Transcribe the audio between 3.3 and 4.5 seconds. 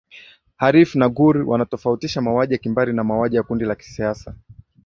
ya kundi la kisiasa